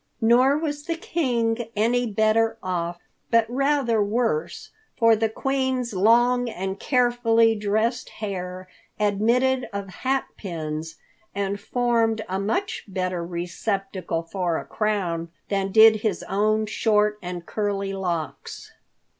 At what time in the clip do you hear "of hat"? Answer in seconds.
9.71-10.25